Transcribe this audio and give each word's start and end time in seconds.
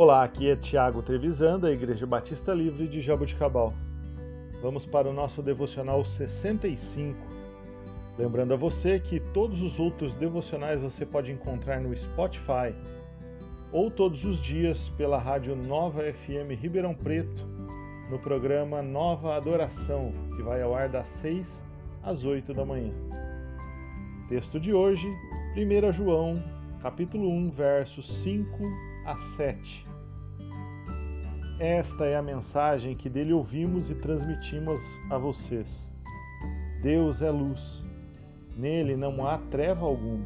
Olá, 0.00 0.24
aqui 0.24 0.48
é 0.48 0.56
Tiago 0.56 1.02
Trevisan, 1.02 1.60
da 1.60 1.70
Igreja 1.70 2.06
Batista 2.06 2.54
Livre 2.54 2.88
de 2.88 3.02
Jaboticabal. 3.02 3.70
Vamos 4.62 4.86
para 4.86 5.10
o 5.10 5.12
nosso 5.12 5.42
devocional 5.42 6.02
65. 6.06 7.18
Lembrando 8.18 8.54
a 8.54 8.56
você 8.56 8.98
que 8.98 9.20
todos 9.20 9.60
os 9.60 9.78
outros 9.78 10.14
devocionais 10.14 10.80
você 10.80 11.04
pode 11.04 11.30
encontrar 11.30 11.82
no 11.82 11.94
Spotify 11.94 12.74
ou 13.70 13.90
todos 13.90 14.24
os 14.24 14.40
dias 14.40 14.78
pela 14.96 15.18
rádio 15.18 15.54
Nova 15.54 16.00
FM 16.00 16.58
Ribeirão 16.58 16.94
Preto, 16.94 17.46
no 18.10 18.18
programa 18.18 18.80
Nova 18.80 19.36
Adoração, 19.36 20.14
que 20.34 20.40
vai 20.40 20.62
ao 20.62 20.74
ar 20.74 20.88
das 20.88 21.06
6 21.20 21.46
às 22.02 22.24
8 22.24 22.54
da 22.54 22.64
manhã. 22.64 22.94
Texto 24.30 24.58
de 24.58 24.72
hoje, 24.72 25.06
1 25.54 25.92
João, 25.92 26.42
capítulo 26.80 27.28
1, 27.30 27.50
versos 27.50 28.10
5 28.22 28.89
a 29.04 29.14
7. 29.36 29.86
Esta 31.58 32.06
é 32.06 32.16
a 32.16 32.22
mensagem 32.22 32.96
que 32.96 33.08
dele 33.08 33.32
ouvimos 33.32 33.90
e 33.90 33.94
transmitimos 33.94 34.80
a 35.10 35.18
vocês. 35.18 35.66
Deus 36.82 37.20
é 37.20 37.30
luz, 37.30 37.60
nele 38.56 38.96
não 38.96 39.26
há 39.26 39.38
treva 39.50 39.84
alguma. 39.84 40.24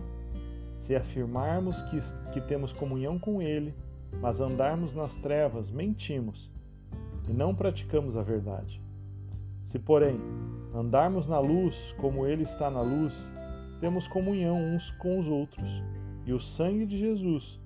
Se 0.87 0.95
afirmarmos 0.95 1.77
que, 1.91 2.03
que 2.33 2.41
temos 2.43 2.73
comunhão 2.73 3.19
com 3.19 3.43
ele, 3.43 3.75
mas 4.21 4.41
andarmos 4.41 4.95
nas 4.95 5.13
trevas, 5.23 5.71
mentimos 5.71 6.51
e 7.29 7.33
não 7.33 7.55
praticamos 7.55 8.17
a 8.17 8.23
verdade. 8.23 8.81
Se, 9.71 9.79
porém, 9.79 10.21
andarmos 10.75 11.29
na 11.29 11.41
luz 11.41 11.75
como 11.99 12.27
ele 12.27 12.43
está 12.43 12.71
na 12.71 12.81
luz, 12.81 13.13
temos 13.81 14.07
comunhão 14.09 14.57
uns 14.57 14.89
com 14.99 15.19
os 15.19 15.27
outros, 15.27 15.69
e 16.27 16.33
o 16.33 16.41
sangue 16.41 16.87
de 16.87 16.99
Jesus, 16.99 17.59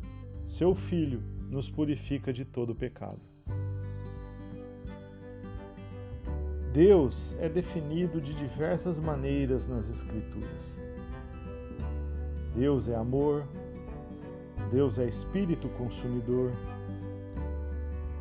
seu 0.59 0.75
Filho 0.75 1.23
nos 1.49 1.71
purifica 1.71 2.33
de 2.33 2.45
todo 2.45 2.75
pecado. 2.75 3.21
Deus 6.73 7.33
é 7.39 7.49
definido 7.49 8.21
de 8.21 8.35
diversas 8.35 8.99
maneiras 8.99 9.69
nas 9.69 9.89
Escrituras. 9.89 10.51
Deus 12.57 12.89
é 12.89 12.97
amor, 12.97 13.45
Deus 14.73 14.99
é 14.99 15.07
espírito 15.07 15.69
consumidor, 15.79 16.51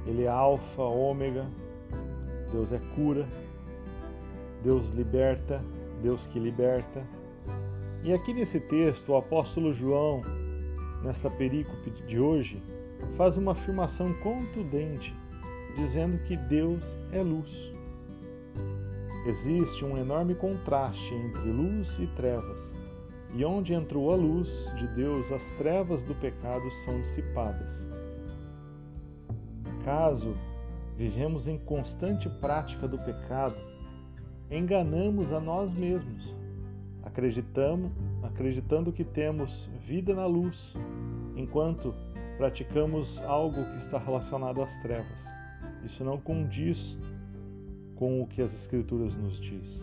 Ele 0.06 0.24
é 0.24 0.28
alfa, 0.28 0.84
ômega, 0.84 1.44
Deus 2.52 2.72
é 2.72 2.80
cura, 2.94 3.28
Deus 4.64 4.86
liberta, 4.94 5.60
Deus 6.04 6.22
que 6.28 6.40
liberta. 6.40 7.04
E 8.04 8.14
aqui 8.14 8.32
nesse 8.32 8.60
texto, 8.60 9.10
o 9.10 9.18
apóstolo 9.18 9.74
João 9.74 10.22
nesta 11.08 11.30
perícope 11.30 11.90
de 12.06 12.20
hoje, 12.20 12.62
faz 13.16 13.38
uma 13.38 13.54
afirmação 13.54 14.14
contundente, 14.16 15.16
dizendo 15.78 16.18
que 16.26 16.36
Deus 16.36 16.84
é 17.14 17.24
luz. 17.24 17.50
Existe 19.26 19.86
um 19.86 19.98
enorme 19.98 20.36
contraste 20.36 21.14
entre 21.14 21.50
luz 21.50 21.88
e 21.98 22.08
trevas, 22.08 22.58
e 23.34 23.46
onde 23.46 23.74
entrou 23.74 24.12
a 24.12 24.16
luz 24.18 24.50
de 24.76 24.88
Deus, 24.96 25.32
as 25.32 25.42
trevas 25.58 26.04
do 26.04 26.14
pecado 26.16 26.64
são 26.84 27.02
dissipadas. 27.02 27.68
Caso 29.86 30.36
vivemos 30.98 31.48
em 31.48 31.58
constante 31.58 32.28
prática 32.42 32.86
do 32.86 32.98
pecado, 32.98 33.56
enganamos 34.52 35.32
a 35.32 35.40
nós 35.40 35.74
mesmos, 35.78 36.36
acreditamos, 37.04 37.94
acreditando 38.38 38.94
que 38.94 39.04
temos 39.04 39.68
vida 39.88 40.14
na 40.14 40.28
luz, 40.28 40.56
enquanto 41.36 41.92
praticamos 42.38 43.18
algo 43.24 43.56
que 43.56 43.86
está 43.86 43.98
relacionado 43.98 44.62
às 44.62 44.72
trevas. 44.84 45.18
Isso 45.84 46.04
não 46.04 46.20
condiz 46.20 46.78
com 47.96 48.22
o 48.22 48.28
que 48.28 48.44
as 48.44 48.54
Escrituras 48.54 49.16
nos 49.16 49.42
diz. 49.42 49.82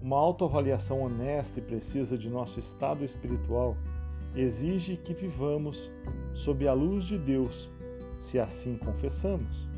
Uma 0.00 0.16
autoavaliação 0.16 1.02
honesta 1.02 1.58
e 1.58 1.62
precisa 1.62 2.16
de 2.16 2.30
nosso 2.30 2.60
estado 2.60 3.04
espiritual 3.04 3.76
exige 4.36 4.96
que 4.96 5.12
vivamos 5.12 5.76
sob 6.44 6.68
a 6.68 6.72
luz 6.72 7.04
de 7.04 7.18
Deus, 7.18 7.68
se 8.30 8.38
assim 8.38 8.76
confessamos. 8.76 9.68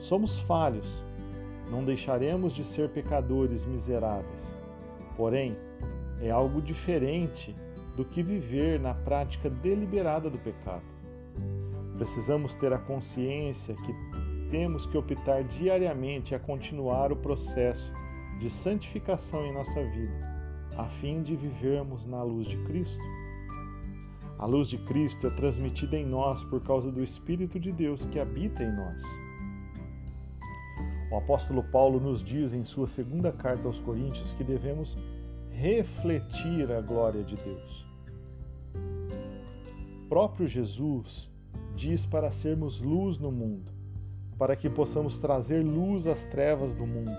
Somos 0.00 0.38
falhos, 0.40 0.86
não 1.70 1.84
deixaremos 1.84 2.54
de 2.54 2.64
ser 2.64 2.88
pecadores 2.88 3.66
miseráveis. 3.66 4.57
Porém, 5.18 5.56
é 6.22 6.30
algo 6.30 6.62
diferente 6.62 7.52
do 7.96 8.04
que 8.04 8.22
viver 8.22 8.78
na 8.78 8.94
prática 8.94 9.50
deliberada 9.50 10.30
do 10.30 10.38
pecado. 10.38 10.84
Precisamos 11.98 12.54
ter 12.54 12.72
a 12.72 12.78
consciência 12.78 13.74
que 13.74 14.48
temos 14.48 14.86
que 14.86 14.96
optar 14.96 15.42
diariamente 15.42 16.36
a 16.36 16.38
continuar 16.38 17.10
o 17.10 17.16
processo 17.16 17.92
de 18.38 18.48
santificação 18.62 19.44
em 19.44 19.52
nossa 19.52 19.82
vida, 19.82 20.20
a 20.78 20.84
fim 21.00 21.20
de 21.24 21.34
vivermos 21.34 22.06
na 22.06 22.22
luz 22.22 22.46
de 22.46 22.56
Cristo. 22.64 23.02
A 24.38 24.46
luz 24.46 24.68
de 24.68 24.78
Cristo 24.78 25.26
é 25.26 25.30
transmitida 25.30 25.96
em 25.96 26.06
nós 26.06 26.40
por 26.44 26.62
causa 26.62 26.92
do 26.92 27.02
Espírito 27.02 27.58
de 27.58 27.72
Deus 27.72 28.00
que 28.10 28.20
habita 28.20 28.62
em 28.62 28.72
nós. 28.72 29.27
O 31.10 31.16
apóstolo 31.16 31.62
Paulo 31.62 31.98
nos 31.98 32.22
diz 32.22 32.52
em 32.52 32.64
sua 32.64 32.86
segunda 32.86 33.32
carta 33.32 33.66
aos 33.66 33.78
Coríntios 33.80 34.30
que 34.32 34.44
devemos 34.44 34.94
refletir 35.50 36.70
a 36.70 36.80
glória 36.82 37.24
de 37.24 37.34
Deus. 37.34 37.86
O 40.04 40.08
próprio 40.08 40.46
Jesus 40.46 41.30
diz 41.74 42.04
para 42.04 42.30
sermos 42.32 42.80
luz 42.80 43.18
no 43.18 43.32
mundo, 43.32 43.72
para 44.38 44.54
que 44.54 44.68
possamos 44.68 45.18
trazer 45.18 45.64
luz 45.64 46.06
às 46.06 46.22
trevas 46.26 46.74
do 46.74 46.86
mundo, 46.86 47.10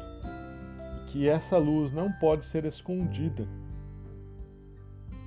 e 0.98 1.12
que 1.12 1.28
essa 1.28 1.58
luz 1.58 1.92
não 1.92 2.12
pode 2.12 2.46
ser 2.46 2.66
escondida. 2.66 3.48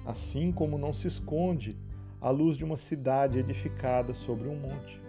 Assim 0.07 0.53
como 0.53 0.79
não 0.79 0.93
se 0.93 1.09
esconde 1.09 1.77
a 2.21 2.31
luz 2.31 2.57
de 2.57 2.65
uma 2.65 2.77
cidade 2.77 3.41
edificada 3.41 4.15
sobre 4.15 4.49
um 4.49 4.57
monte. 4.57 5.03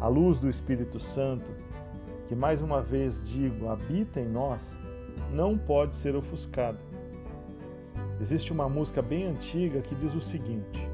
A 0.00 0.08
luz 0.08 0.38
do 0.38 0.50
Espírito 0.50 0.98
Santo, 1.00 1.46
que 2.28 2.34
mais 2.34 2.60
uma 2.60 2.82
vez 2.82 3.20
digo, 3.26 3.68
habita 3.68 4.20
em 4.20 4.28
nós, 4.28 4.60
não 5.32 5.56
pode 5.56 5.96
ser 5.96 6.14
ofuscada. 6.14 6.78
Existe 8.20 8.52
uma 8.52 8.68
música 8.68 9.00
bem 9.00 9.26
antiga 9.26 9.80
que 9.80 9.94
diz 9.94 10.14
o 10.14 10.20
seguinte: 10.20 10.86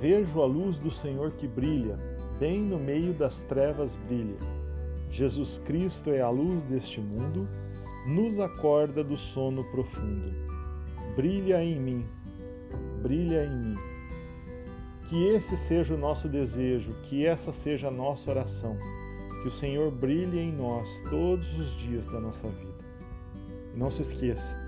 Vejo 0.00 0.40
a 0.40 0.46
luz 0.46 0.76
do 0.78 0.90
Senhor 0.90 1.32
que 1.32 1.46
brilha, 1.46 1.98
bem 2.38 2.60
no 2.62 2.78
meio 2.78 3.12
das 3.12 3.38
trevas 3.42 3.94
brilha. 4.06 4.38
Jesus 5.12 5.60
Cristo 5.66 6.10
é 6.10 6.20
a 6.20 6.30
luz 6.30 6.62
deste 6.64 7.00
mundo, 7.00 7.46
nos 8.06 8.38
acorda 8.40 9.04
do 9.04 9.18
sono 9.18 9.62
profundo. 9.64 10.32
Brilha 11.16 11.62
em 11.62 11.78
mim, 11.78 12.06
brilha 13.02 13.44
em 13.44 13.56
mim. 13.56 13.76
Que 15.08 15.26
esse 15.34 15.56
seja 15.66 15.94
o 15.94 15.98
nosso 15.98 16.28
desejo, 16.28 16.94
que 17.02 17.26
essa 17.26 17.52
seja 17.52 17.88
a 17.88 17.90
nossa 17.90 18.30
oração, 18.30 18.78
que 19.42 19.48
o 19.48 19.52
Senhor 19.52 19.90
brilhe 19.90 20.38
em 20.38 20.52
nós 20.52 20.86
todos 21.08 21.46
os 21.58 21.78
dias 21.78 22.04
da 22.06 22.20
nossa 22.20 22.48
vida. 22.48 22.84
E 23.74 23.78
não 23.78 23.90
se 23.90 24.02
esqueça, 24.02 24.60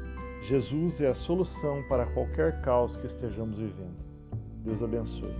Jesus 0.48 1.00
é 1.00 1.08
a 1.08 1.14
solução 1.14 1.82
para 1.88 2.06
qualquer 2.06 2.60
caos 2.62 2.96
que 2.96 3.06
estejamos 3.06 3.58
vivendo. 3.58 3.96
Deus 4.64 4.82
abençoe. 4.82 5.34